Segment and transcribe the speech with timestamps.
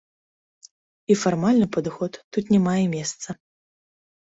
[1.11, 3.39] І фармальны падыход тут не мае месца.